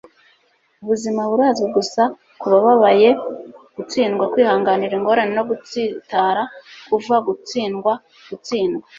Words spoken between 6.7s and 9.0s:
kuva gutsindwa gutsindwa